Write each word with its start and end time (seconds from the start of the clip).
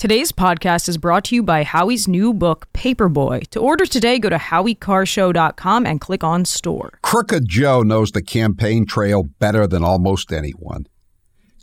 Today's 0.00 0.32
podcast 0.32 0.88
is 0.88 0.96
brought 0.96 1.24
to 1.24 1.34
you 1.34 1.42
by 1.42 1.62
Howie's 1.62 2.08
new 2.08 2.32
book, 2.32 2.66
Paperboy. 2.72 3.46
To 3.48 3.60
order 3.60 3.84
today, 3.84 4.18
go 4.18 4.30
to 4.30 4.38
howiecarrshow.com 4.38 5.84
and 5.84 6.00
click 6.00 6.24
on 6.24 6.46
store. 6.46 6.98
Crooked 7.02 7.46
Joe 7.46 7.82
knows 7.82 8.10
the 8.10 8.22
campaign 8.22 8.86
trail 8.86 9.24
better 9.24 9.66
than 9.66 9.84
almost 9.84 10.32
anyone. 10.32 10.86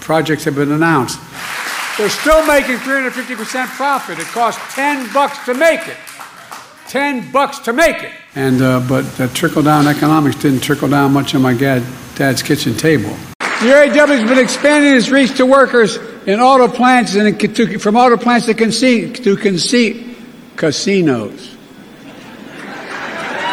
projects 0.00 0.44
have 0.44 0.54
been 0.54 0.72
announced. 0.72 1.20
They're 1.98 2.08
still 2.08 2.46
making 2.46 2.76
350% 2.76 3.66
profit. 3.66 4.18
It 4.18 4.24
costs 4.28 4.74
10 4.74 5.12
bucks 5.12 5.44
to 5.44 5.52
make 5.52 5.86
it. 5.86 5.98
10 6.88 7.30
bucks 7.30 7.58
to 7.58 7.74
make 7.74 8.02
it. 8.02 8.12
And, 8.36 8.62
uh, 8.62 8.80
but 8.88 9.02
the 9.18 9.28
trickle 9.28 9.62
down 9.62 9.86
economics 9.86 10.36
didn't 10.36 10.60
trickle 10.60 10.88
down 10.88 11.12
much 11.12 11.34
on 11.34 11.42
my 11.42 11.52
dad, 11.52 11.82
dad's 12.14 12.42
kitchen 12.42 12.74
table. 12.74 13.14
The 13.38 13.66
UAW 13.66 14.18
has 14.18 14.26
been 14.26 14.38
expanding 14.38 14.96
its 14.96 15.10
reach 15.10 15.36
to 15.36 15.44
workers 15.44 15.98
in 16.26 16.40
auto 16.40 16.68
plants 16.68 17.14
and 17.14 17.38
to, 17.38 17.78
from 17.78 17.96
auto 17.96 18.16
plants 18.16 18.46
to, 18.46 18.54
conce- 18.54 19.22
to 19.24 19.36
conce- 19.36 20.14
casinos. 20.56 21.56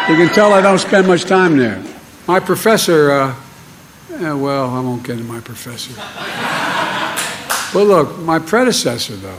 You 0.08 0.16
can 0.16 0.28
tell 0.34 0.52
I 0.54 0.60
don't 0.60 0.78
spend 0.78 1.06
much 1.06 1.24
time 1.24 1.56
there. 1.58 1.82
My 2.26 2.40
professor, 2.40 3.10
uh, 3.10 3.34
eh, 4.12 4.32
well, 4.32 4.70
I 4.70 4.80
won't 4.80 5.02
get 5.02 5.18
into 5.18 5.24
my 5.24 5.40
professor. 5.40 5.94
but 7.72 7.84
look, 7.84 8.18
my 8.20 8.38
predecessor, 8.38 9.16
though, 9.16 9.38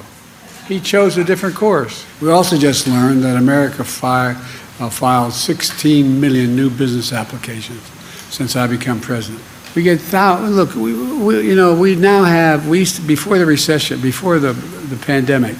he 0.67 0.79
chose 0.79 1.17
a 1.17 1.23
different 1.23 1.55
course. 1.55 2.05
We 2.21 2.29
also 2.29 2.57
just 2.57 2.87
learned 2.87 3.23
that 3.23 3.35
America 3.35 3.83
fi- 3.83 4.35
uh, 4.79 4.89
filed 4.89 5.33
16 5.33 6.19
million 6.21 6.55
new 6.55 6.69
business 6.69 7.11
applications 7.13 7.81
since 8.29 8.55
I 8.55 8.67
became 8.67 8.99
president. 8.99 9.43
We 9.75 9.83
get 9.83 10.01
thousands. 10.01 10.55
Look, 10.55 10.75
we, 10.75 10.93
we, 10.93 11.47
you 11.47 11.55
know, 11.55 11.79
we 11.79 11.95
now 11.95 12.23
have. 12.23 12.67
We 12.67 12.79
used 12.79 12.95
to, 12.97 13.01
before 13.01 13.37
the 13.37 13.45
recession, 13.45 14.01
before 14.01 14.39
the 14.39 14.53
the 14.53 14.97
pandemic, 14.97 15.55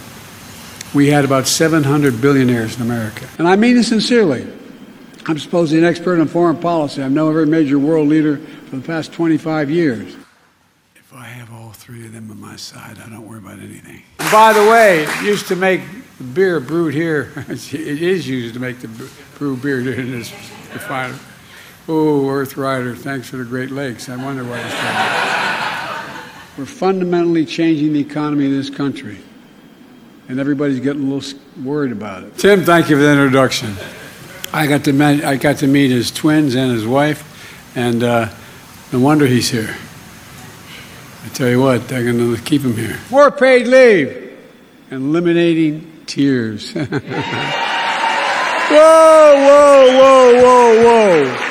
we 0.94 1.08
had 1.08 1.26
about 1.26 1.48
700 1.48 2.20
billionaires 2.20 2.76
in 2.76 2.82
America, 2.82 3.28
and 3.38 3.48
I 3.48 3.56
mean 3.56 3.78
it 3.78 3.84
sincerely. 3.84 4.48
I'm 5.28 5.38
supposedly 5.38 5.84
an 5.84 5.86
expert 5.88 6.20
on 6.20 6.28
foreign 6.28 6.58
policy. 6.58 7.04
I've 7.04 7.12
known 7.12 7.30
every 7.30 7.46
major 7.46 7.78
world 7.78 8.08
leader 8.08 8.38
for 8.38 8.78
the 8.78 8.82
past 8.82 9.14
25 9.14 9.70
years. 9.70 10.16
If 10.96 11.14
I 11.14 11.26
have 11.26 11.54
all 11.54 11.72
three 11.72 12.06
of 12.06 12.14
them 12.14 12.32
on 12.32 12.40
my 12.40 12.56
side, 12.56 12.98
I 12.98 13.10
don't 13.10 13.28
worry 13.28 13.38
about 13.38 13.60
anything. 13.60 14.02
And 14.18 14.32
by 14.32 14.54
the 14.54 14.62
way, 14.62 15.04
it 15.04 15.24
used 15.24 15.48
to 15.50 15.56
make 15.56 15.82
beer 16.34 16.60
brewed 16.60 16.96
here. 16.96 17.32
it 17.48 17.74
is 17.74 18.28
used 18.28 18.56
to 18.56 18.60
make 18.60 18.80
the 18.80 18.88
brew 19.38 19.56
beer 19.56 19.82
here 19.82 19.94
in 20.00 20.12
this 20.12 20.32
refinery. 20.74 21.20
Oh, 21.92 22.30
Earth 22.30 22.56
Rider, 22.56 22.96
thanks 22.96 23.30
for 23.30 23.38
the 23.38 23.44
Great 23.44 23.72
Lakes. 23.72 24.10
I 24.10 24.16
wonder 24.16 24.44
why 24.44 24.60
it's 24.60 24.76
doing 26.56 26.60
We're 26.60 26.72
fundamentally 26.72 27.46
changing 27.46 27.94
the 27.94 28.00
economy 28.00 28.46
of 28.46 28.52
this 28.52 28.70
country. 28.70 29.18
And 30.28 30.40
everybody's 30.40 30.82
getting 30.82 31.10
a 31.10 31.16
little 31.16 31.40
worried 31.64 31.92
about 31.92 32.26
it. 32.26 32.38
Tim, 32.38 32.64
thank 32.64 32.92
you 32.92 32.96
for 32.96 33.02
the 33.02 33.12
introduction. 33.12 33.74
I 34.54 34.68
got 34.68 34.84
to 34.84 34.94
meet, 34.94 35.24
I 35.24 35.36
got 35.38 35.58
to 35.58 35.68
meet 35.68 35.90
his 35.90 36.12
twins 36.12 36.54
and 36.54 36.72
his 36.72 36.86
wife, 36.86 37.26
and 37.76 38.04
uh, 38.04 38.30
no 38.94 39.00
wonder 39.00 39.26
he's 39.26 39.50
here. 39.50 39.76
I 41.26 41.30
tell 41.30 41.50
you 41.50 41.60
what, 41.60 41.88
they're 41.88 42.04
going 42.04 42.20
to 42.20 42.40
keep 42.44 42.62
him 42.62 42.76
here. 42.76 43.00
More 43.10 43.32
paid 43.32 43.66
leave 43.66 44.38
and 44.92 45.06
eliminating 45.06 46.04
tears. 46.06 46.72
whoa, 46.74 46.86
whoa, 49.34 49.98
whoa, 49.98 50.44
whoa. 50.44 50.80
Whoa, 50.84 51.49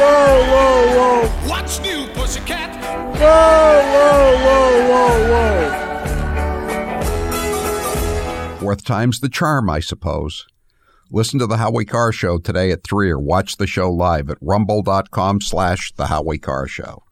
whoa, 0.00 0.42
whoa, 0.52 0.82
whoa. 0.96 1.28
What's 1.48 1.80
new, 1.80 2.06
pussycat? 2.14 2.70
Whoa, 3.16 3.82
whoa, 3.94 4.36
whoa, 4.44 4.72
whoa, 4.90 5.12
whoa. 8.50 8.58
Fourth 8.58 8.84
time's 8.84 9.20
the 9.20 9.28
charm, 9.28 9.70
I 9.70 9.80
suppose. 9.80 10.46
Listen 11.10 11.38
to 11.38 11.46
The 11.46 11.58
Howie 11.58 11.84
Carr 11.84 12.10
Show 12.10 12.38
today 12.38 12.72
at 12.72 12.82
3 12.82 13.08
or 13.10 13.20
watch 13.20 13.56
the 13.56 13.68
show 13.68 13.88
live 13.88 14.30
at 14.30 14.38
rumble.com 14.40 15.40
slash 15.42 15.92
The 15.92 16.06
Howie 16.06 16.38
Carr 16.38 16.66
Show. 16.66 17.03